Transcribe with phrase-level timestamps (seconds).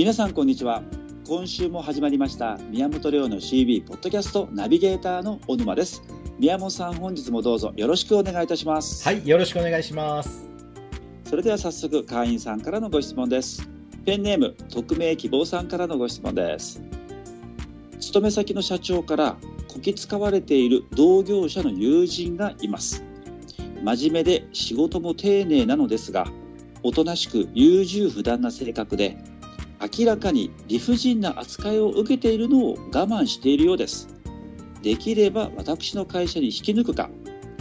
[0.00, 0.82] 皆さんこんにちは。
[1.28, 6.02] 今週も始まりました宮本亮の CB ポッドキャストナビゲーターの小沼です。
[6.38, 9.04] 宮本さん本日もどうぞよろしくお願いいたします。
[9.04, 10.48] はいよろしくお願いします。
[11.24, 13.68] それでは早速会員さんからのご質問です。
[14.06, 16.80] ペンネーム匿名希望さんからのご質問です。
[18.00, 19.36] 勤め先の社長から
[19.68, 23.04] こき使われている同業者の友人がいます。
[23.84, 26.26] 真面目で仕事も丁寧なのですが
[26.82, 29.18] おとなしく優柔不断な性格で
[29.80, 34.08] 明らかに理不尽な扱いを受けているのを我慢しているようです。
[34.82, 37.08] できれば私の会社に引き抜くか。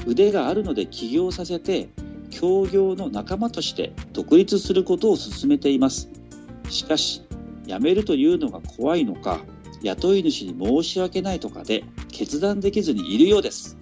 [0.05, 1.89] 腕があるので起業させて
[2.29, 6.09] 協業の仲間として独立することを進めています。
[6.69, 7.23] しかし
[7.65, 9.39] 辞めるというのが怖いのか
[9.81, 13.77] 雇い主に申し訳ないとかで決断できずにいるようです。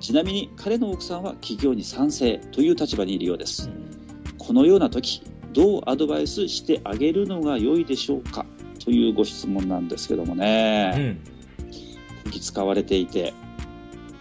[0.00, 3.70] ちなみに彼の奥さんは起業に賛成という立場にいるようです。
[4.38, 5.22] このような時
[5.52, 8.46] どうアドバイスしてあげるのが良いでしょうか
[8.82, 11.18] というご質問なんですけどもね、
[12.26, 13.32] うん、使われていて。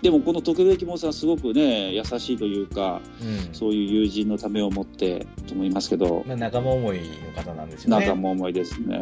[0.02, 8.06] でもこの特別希望さんすごくね優しいというか、うん、そういう友人のためを持ってと思いますけど、まあ、仲間思いの方なんですよね。
[8.06, 8.98] 仲間思いですね、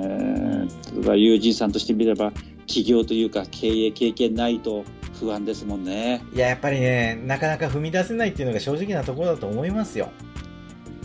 [0.95, 2.33] うん、友人さんとしてみれば
[2.65, 4.83] 起業というか経営経験ないと
[5.19, 6.23] 不安ですもんね。
[6.33, 10.09] いややっぱりねなかなか踏み出せないっていうのが正直なところだと思いますよ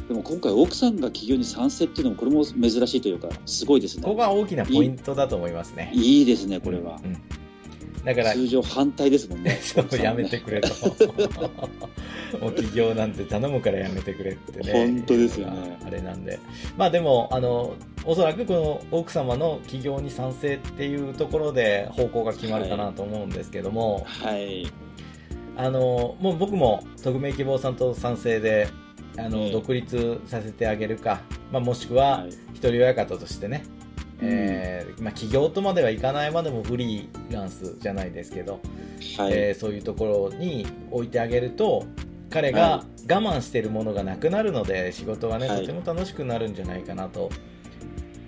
[0.09, 4.03] でも今回奥さんが起業に賛成っていうのもこれも珍しいというかすごいですね。
[4.03, 5.91] ここが大きなポイントだと思いますね。
[5.95, 7.17] いいですねこれは、うん。
[8.05, 9.59] だから通常反対ですもんね。
[9.63, 10.69] そうやめてくれと。
[12.41, 14.73] もう起業なんて頼むからやめてくれってね。
[14.73, 15.79] 本当ですよね。
[15.87, 16.39] あれなんで。
[16.77, 24.05] まあでもあのおそらくこの奥様の起業に賛成っていうところで方向が決まるかなと思うんですけども。
[24.05, 24.67] はい、はい、
[25.57, 28.69] あのもう僕も匿名希望さんと賛成で
[29.17, 33.65] あの、独立させてあげるか、まあ、もしくは一人親方としてね、
[34.23, 38.61] えーまあ、起業とまではいかないまでもフリーランスじゃないですけど、
[39.19, 41.85] はい、えー、そういうところに置いてあげると
[42.31, 47.31] 彼が我慢しているものがなくなるので仕事がね、はい、とても楽しくなるんじゃないかなと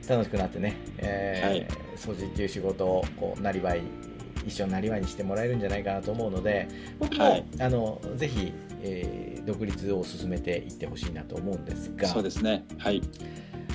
[0.08, 3.82] 楽しくなってね、えー、はい、掃除っていう仕事をこうなりわい
[4.46, 6.68] 一緒になりわいにしてもらえるんじゃないかなと思うので
[6.98, 8.52] 僕も、はい、あのぜひ、
[8.86, 12.64] えー、独立を進めていってほしいなと思うんですがそうですね。
[12.78, 13.02] はい。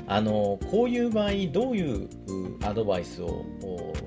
[0.07, 2.09] あのこういう場合どういう
[2.63, 3.45] アドバイスを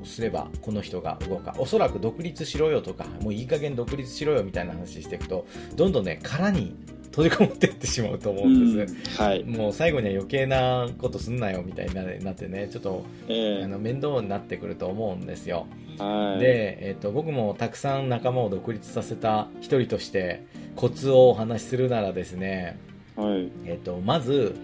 [0.05, 1.55] すればこの人が動くか。
[1.59, 5.47] おそらく独立しろよとかもういい加減独立しろよみたいな話していくと
[5.77, 6.75] どんどんね殻に
[7.13, 15.67] 閉じこもっていってしまうと思うんです、はい、もう最後には余計なことすんなよみたいになってねちょっと、えー、あの面倒になってくると思うんですよ、
[15.99, 20.43] はい、で、えーと、僕もたくさん仲間を独立させた一人として
[20.77, 22.79] コツをお話しするならですね、
[23.17, 23.51] はい。
[23.65, 24.55] えーとまず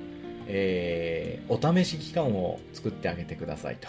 [0.51, 3.89] えー、お試し期間を作ってあげてくださいと。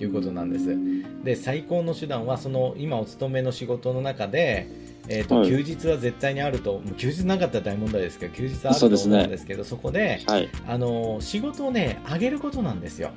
[0.00, 0.76] いうことなんです。
[1.24, 4.68] で、最高の手段は、その今お勤めの仕事の中で、
[5.08, 13.10] えーと、はい、休日は絶対にあると、休日なかったら大問題ですけど、休日あると思うんですけど、そ、ね,、こで、はい、あの仕事をね、上げることなんですよ。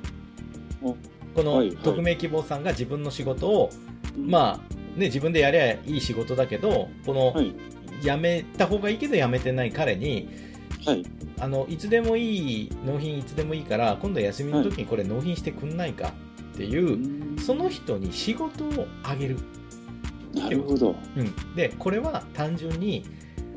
[0.82, 0.96] こ
[1.42, 3.70] の匿名希望さんが自分の仕事を、
[4.16, 7.34] まあね、自分でやりゃいい仕事だけど、この、
[8.02, 10.28] 辞めた方がいいけど辞めてない彼に、
[10.84, 11.04] はい、
[11.40, 16.12] あのいつでもいい納品いつでもいいから今度休みの時にこれ納品してくんないか
[16.54, 19.38] っていう、はい、その人に仕事をあげる。
[20.34, 23.04] なるほど、うん、でこれは単純に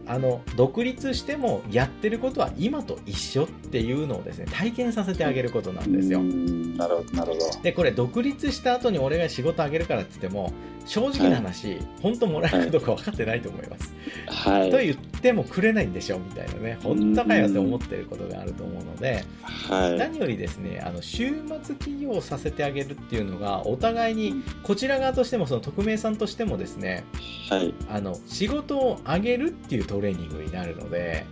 [0.08, 6.22] あの独立してもやってることは今と一緒っていうのをですね体験させてあげることなんですよ。
[6.76, 7.62] なるほどなるほど。
[7.62, 10.52] でこれ独立した後に俺が仕事あげるからって言っても
[10.86, 13.94] 正直な話、はい、本当もらえるかどうか分かってないと思います。
[14.28, 21.34] はい、と言ってもくれないんでしょみたいなね本当かよって思ってることがあると思うので、はい、何よりですねあの週
[21.64, 27.04] 末起業させてあげるっていうのがお互いにこちら側としてもその匿名さんとしてもですね、
[27.50, 31.26] はい、あの仕事をあげるっていうトレーニングになるので、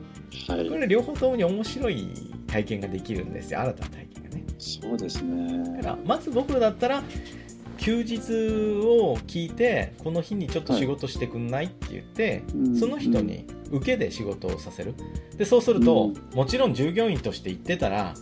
[0.47, 3.61] はい、これ両方ともに面白い体験ができるんですよ。
[3.61, 4.43] 新たな体験がね。
[4.59, 5.77] そうですね。
[5.77, 7.03] だからまず僕だったら
[7.77, 14.93] 休日を聞いてこの日にちょっと仕事してくんないって言って、はい、その人に受けで仕事をさせる。
[15.35, 18.13] でそうすると、もちろん従業員として行ってたら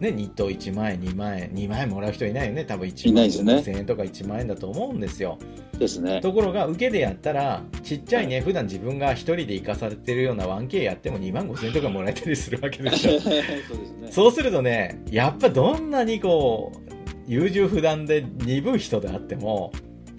[0.00, 5.38] ね、日当1万円、2万円、2万円もらう人いないよね、多分1万円、2000円とか1万円だと思うんですよ。
[5.78, 6.20] ですね。
[6.20, 13.18] ところが、受けでやったら、ちっちゃいね、はい、普段自分が1人で行かされてるような 1K やっても2万5000円とかもらえたりするわけですよ。
[13.20, 14.08] そうですね。
[14.10, 16.88] そうするとね、やっぱどんなにこう、
[17.28, 19.70] 優柔不断で鈍い人であっても、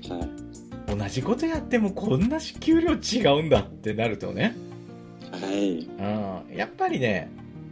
[0.07, 0.17] は
[0.93, 4.55] い、同じことやってもこんな給料違うんだってなるとね、
[5.31, 7.29] はい、うん、やっぱりね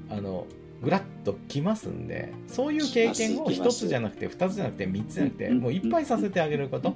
[0.09, 0.47] あの
[0.81, 6.95] ぐらっときますんでそういう経験を1つじゃなくて2つじゃなくて3つじゃなくてもういっぱいさせてあげること、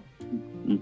[0.68, 0.82] うん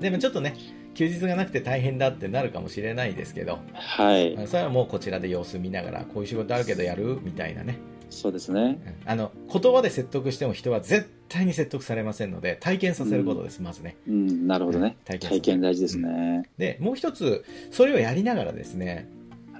[0.00, 0.54] でもちょっとね
[0.94, 7.78] 休日がなくて大変だってなるかもしれないですけど、はい、それはもうこちらで様子見ながらこういう仕事あるけどやるみたいなね。
[8.10, 8.78] そうですね。
[9.04, 19.08] あの言葉で説得しても人は絶対に説得されませんので体験させることです、まずね、うん、なるほどね、体験体験大事ですね、でもう一つそれをやりながらですね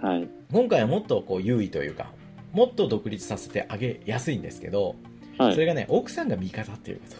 [0.00, 0.28] はい。
[0.52, 2.10] 今回はもっとこう優位というか
[2.58, 4.96] もっと独立させてあげやすいんですけど、
[5.38, 5.54] はい。
[5.54, 7.16] それがね奥さんが味方っていうこと。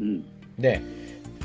[0.00, 0.24] うん。
[0.56, 0.80] で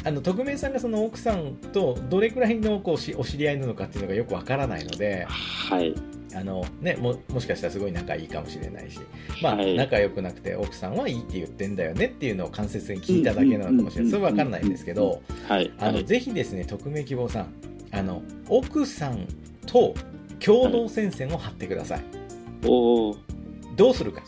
[0.05, 5.95] あの匿名さんがその奥さんとどれくらいのこうしお知り合いなのかっていうのがよくわからないのではい。
[6.35, 8.99] あの、ね、ももしかしたらすごい仲いいかもしれないし、
[9.41, 9.75] まあはい。
[9.75, 14.11] 仲良くなくて奥さんはいいって言ってんだよねっていうのを間接的に聞いただけなのかもしれない。
[14.11, 15.71] それはわからないんですけどはい。
[15.79, 16.05] あのはい。
[16.05, 17.47] ぜひですね匿名希望さん
[17.91, 19.27] あの奥さん
[19.65, 19.95] と
[20.39, 22.01] 共同戦線を張ってください、
[22.65, 23.15] おお
[23.75, 24.21] どうするか。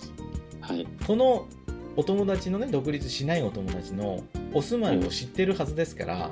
[0.61, 0.87] はい。
[1.05, 1.47] この
[1.95, 4.23] お友達のね独立しないお友達の
[4.53, 6.31] お住まいを知ってるはずですから、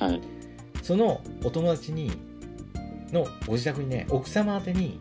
[0.00, 0.20] はい。
[0.82, 2.12] そのお友達に
[3.10, 5.00] のご自宅にね奥様宛てに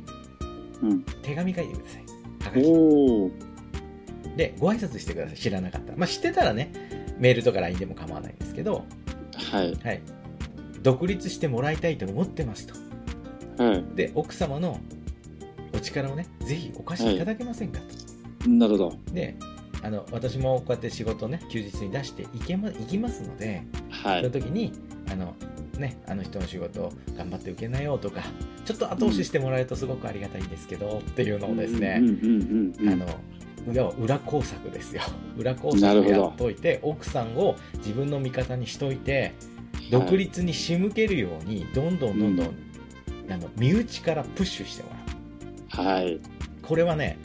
[0.82, 1.02] うん。
[1.22, 2.04] 手紙書いてください。
[2.44, 2.66] はがき。
[2.66, 3.32] おお
[4.36, 5.36] でご挨拶してください。
[5.38, 5.98] 知らなかったら。
[5.98, 6.72] まあ知ってたらね
[7.20, 8.86] メールとか LINE でも構わないんですけど、
[9.52, 9.76] はい。
[9.76, 10.02] はい、
[10.82, 12.68] 独立してもらいたいと思ってます
[13.58, 13.64] と。
[13.64, 13.84] はい。
[13.96, 14.91] で奥様のお
[15.82, 17.80] 力をねぜひお貸しいただけませんか
[18.44, 18.98] と、なるほど。
[19.12, 19.36] で
[19.84, 24.22] あの私もこうやって仕事をね休日に出していけ、ま、いきますのではい。
[24.22, 24.72] その時に
[25.10, 25.34] あの、
[25.78, 28.22] ね、あの人の仕事を頑張って受けなよとか
[28.66, 33.06] ちょっと後押ししてもらえるとすごくありがたいんですけど、っていうのをですね、うんうんうんうんあの
[33.72, 35.04] 要は裏工作ですよ。
[35.38, 39.34] 裏工作をやっといて奥さんを自分の味方にしといて
[39.92, 42.48] 独立に仕向けるようにどんどんどんどん、
[43.30, 45.01] あの身内からプッシュしてもらう
[45.72, 46.20] はい。
[46.62, 47.18] これはね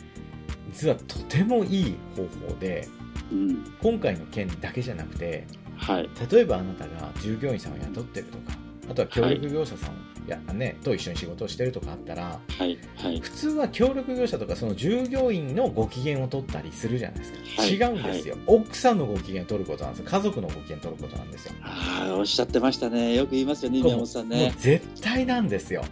[0.73, 2.89] 実はとてもいい方法で
[3.31, 3.65] うん。
[3.83, 5.47] 今回の件だけじゃなくて
[5.77, 6.09] はい。
[6.31, 8.57] 例えばあなたが従業員さんを雇ってるとか
[8.91, 12.79] あとは協力業者さんや、ね、と一緒に仕事をしてるとかあったらはい。
[12.97, 13.21] はい。
[13.21, 17.73] 普通は協力業者とかその従業員のご機嫌を取ったりするじゃないですか、はい。
[17.73, 20.11] 違うんですよ、奥さんのご機嫌を取ることなんですよ。
[20.11, 21.53] 家族のご機嫌を取ることなんですよ。
[21.63, 23.15] ああおっしゃってましたね。
[23.15, 25.85] よく言いますよね宮本さんもうね絶対なんですよ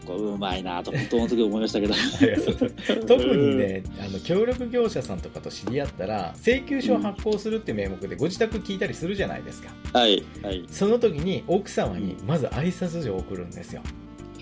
[0.00, 1.94] そこうまいなと本当の時思いましたけど。
[3.06, 9.70] 特にねあの協力業者さんとかと知り合ったら請求書を発行するって名目でご自宅聞いたりするじゃないですか。
[9.92, 10.64] はいはい。
[10.70, 13.82] その時に奥様にまず挨拶状を送るんですよ、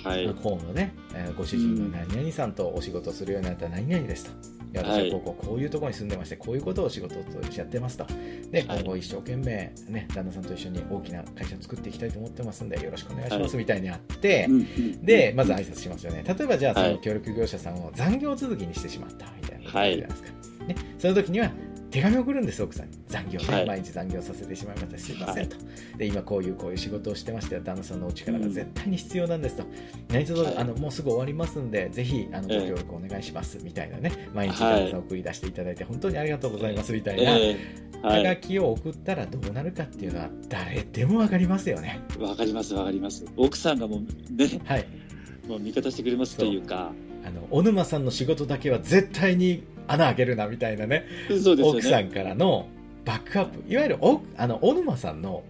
[0.04, 0.24] はい。
[0.24, 4.59] 今度ね、えーご主人の何々さんとお仕事するようになったら何々ですと。
[4.72, 8.06] で私はこここういうところに住んでましてこういうことを仕事としてやってますと。
[8.50, 8.80] ではい。
[8.80, 14.48] 今後一生懸命、ね、旦那さんと一緒に大きな会社を作っていきたいと思ってますんでよろしくお願いしますみたいにあって、
[15.02, 16.24] でまず挨拶しますよね。
[16.26, 16.92] 例えばじゃあそはい。
[16.92, 20.28] の協力業者さんを残業続きにしてしまったみたいなじゃないですか、
[20.66, 21.50] ね、その時には
[21.90, 22.98] 手紙を送るんです奥さんに。
[23.08, 23.66] 残業ね、はい。
[23.66, 25.56] 毎日残業させてしまいましたすいませんと、
[25.98, 29.64] で今こういうこういう仕事をしてまして旦那さんのお力が絶対に必要なんですと、
[30.08, 30.56] 何卒、はい。
[30.56, 32.68] あのもうすぐ終わりますんでぜひあのごええ。
[32.68, 34.28] 協力お願いしますみたいなね。
[34.32, 34.74] 毎日はい。
[34.74, 37.56] 旦那さんを送り出していただいて本当にありがとうございますみたいな、ええ。
[38.02, 42.00] ははがいきを送ったらどうなるかっていうのは誰でもわかりますよね。
[42.18, 43.24] わかりますわかります。
[43.36, 44.00] 奥さんがもう
[44.34, 44.86] ねはい。
[45.48, 46.92] もう味方してくれますというか。
[47.22, 49.62] あの小沼さんの仕事だけは絶対に
[49.92, 51.04] 穴開けるなみたいなね。
[51.28, 51.62] ね。
[51.62, 52.68] 奥さんからの
[53.04, 53.62] バックアップ。
[53.72, 55.42] いわゆるおあの小沼さんの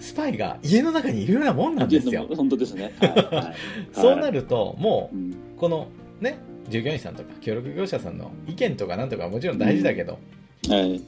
[0.00, 2.26] スパイが家の中にいるようなもんなんですよ。
[2.34, 2.92] 本当ですね。
[3.00, 3.54] はいはい。
[3.92, 5.88] そうなるともうんうこの
[6.20, 10.18] ね従業員さんとか協力業者さんの意見とかなんとかはもちろん大事だけど、
[10.68, 10.80] はい。
[10.80, 11.00] はい、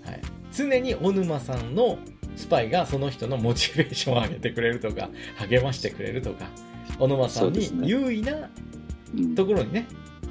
[0.53, 1.99] 常に小沼さんの
[2.37, 6.49] スパイがその人のモチベーションを上げてくれるとか励ましてくれるとか
[6.99, 8.49] 小沼さんに優位な
[9.15, 9.35] うん。
[9.35, 9.87] ところにね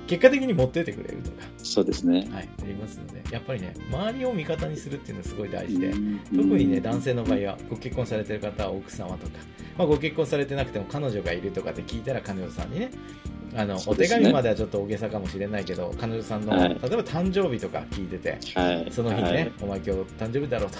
[0.09, 2.27] 結果的に持ってってくれるとか、そうですね。
[2.31, 9.33] はい、ありますのでやっぱりね周りを味方にするっていうのはすごい大事で、うん特にね男性の場合はご結婚されてる方は奥様とか、
[9.77, 12.89] まあ、ご結婚されてなくても彼女がいるとかって聞いたら彼女さんにね
[13.55, 16.69] あのお手紙まではちょっと大げさかもしれないけど彼女さんの、はい。
[16.69, 18.87] 例えば誕生日とか聞いててはい。
[18.91, 19.51] その日にね、はい。
[19.61, 20.77] お前今日誕生日だろうと、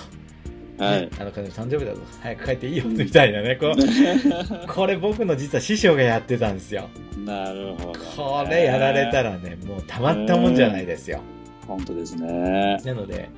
[0.80, 1.02] はい。
[1.02, 2.02] ねあの彼女誕生日だぞ。
[2.22, 3.76] 早く帰っていいよみたいなねこう。
[4.68, 6.90] これ僕の実は師匠がやってたんですよ。
[7.26, 8.00] なるほど
[8.44, 11.22] これやられたらねもうたまったもんじゃないですよ。
[11.68, 12.82] 本当ですね。
[12.84, 13.30] なので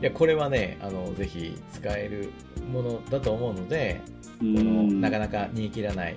[0.00, 2.30] いやこれはねあのぜひ使える
[2.72, 4.00] ものだと思うので
[4.38, 6.16] ここのなかなか煮え切らない、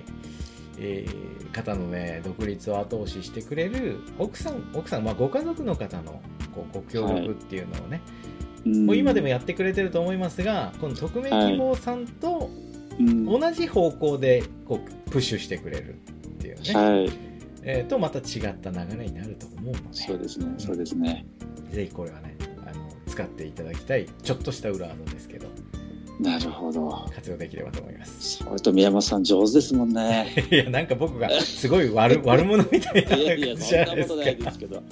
[0.78, 6.20] えー方のね独立を後押ししてくれる奥さん奥さん、まあ、ご家族の方の
[6.54, 8.02] こうご協力っていうのをね、も
[8.66, 12.50] う今でもやってくれてると思いますがこの匿名希望さんと
[12.98, 13.24] うん。
[13.24, 15.96] 同じ方向でこうプッシュしてくれるっ
[16.38, 17.12] ていうね、はい。
[17.62, 19.78] えー、とまた違った流れになると思うので。
[19.92, 20.54] そうですね。
[20.58, 21.26] そうですね、
[21.70, 25.48] ぜひこれはねあの使っていただきたいちょっとした裏技ですけど。
[26.20, 27.08] なるほど。
[27.12, 28.38] 活用できればと思います。
[28.44, 30.32] それと宮本さん上手ですもんね。
[30.50, 34.82] いやなんか僕がすごい悪 悪者みたいないやいやそんなことないですけど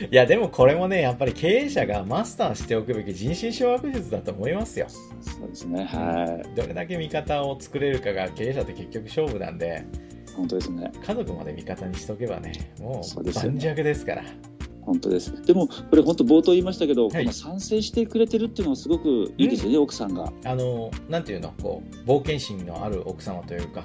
[0.10, 4.86] いやでもこれもねやっぱり経営者がマスターしておくべき人心掌握術だと思いますよ。
[4.88, 6.56] そうですねはい。
[6.56, 9.84] どれだけ味方を作れるかが経営者って結局勝負なんで
[10.36, 10.90] 本当ですね。
[11.02, 14.24] 家族まで味方にしとけばねもう盤石ですから。
[14.82, 15.32] 本当です。
[15.44, 17.24] でもこれ本当冒頭言いましたけど、はい。
[17.24, 20.32] この賛成してくれてるっていうのはすごくいいですよね、奥さんが。
[20.44, 23.84] あのなんていうのこう冒険心のある奥様というか、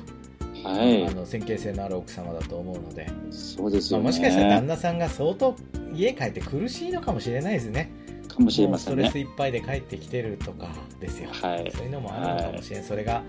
[0.63, 1.05] はい。
[1.07, 5.55] あの先見性のある奥様だと思うので、そうですまあ、よね、もしかしたら旦那さんが相当
[5.93, 7.91] 家帰って苦しいのかもしれないですね。
[8.27, 10.69] かもしれまもうストレせんねスいっぱいで帰ってきてるとか
[10.99, 11.71] ですよ、はい。
[11.75, 13.23] そういうのもあるのかもしれない、それが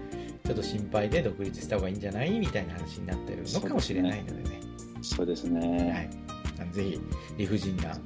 [0.44, 4.60] ちょっと心配で独立した方がいいんじゃないみたいな話になってるのかもしれないのでね。
[5.02, 6.10] そうですはね、
[6.58, 7.00] い、あのぜひ
[7.38, 7.96] 理不尽な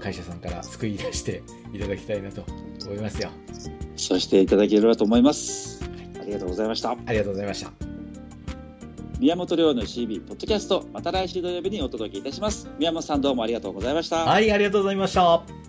[0.00, 2.44] 会社さんから救い出していただきたいなと
[2.84, 3.30] 思いますよ。
[3.96, 5.82] そうしていただければと思います、
[6.20, 6.90] ありがとうございました。
[6.90, 7.95] ありがとうございました
[9.18, 12.68] 宮本亮の CB ポッドキャストまた来週土曜日にお届けいたします。
[12.78, 14.24] 宮本さんどうもありがとうございました。
[14.24, 15.65] はいありがとうございました。